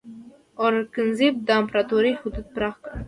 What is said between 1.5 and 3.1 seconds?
امپراتورۍ حدود پراخ کړل.